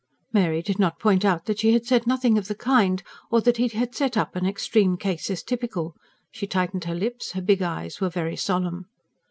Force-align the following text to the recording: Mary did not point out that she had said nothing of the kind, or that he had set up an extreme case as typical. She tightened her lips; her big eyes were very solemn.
Mary 0.33 0.63
did 0.63 0.79
not 0.79 0.97
point 0.97 1.23
out 1.23 1.45
that 1.45 1.59
she 1.59 1.73
had 1.73 1.85
said 1.85 2.07
nothing 2.07 2.35
of 2.35 2.47
the 2.47 2.55
kind, 2.55 3.03
or 3.29 3.39
that 3.39 3.57
he 3.57 3.67
had 3.67 3.93
set 3.93 4.17
up 4.17 4.35
an 4.35 4.47
extreme 4.47 4.97
case 4.97 5.29
as 5.29 5.43
typical. 5.43 5.95
She 6.31 6.47
tightened 6.47 6.85
her 6.85 6.95
lips; 6.95 7.33
her 7.33 7.41
big 7.43 7.61
eyes 7.61 8.01
were 8.01 8.09
very 8.09 8.35
solemn. 8.35 8.87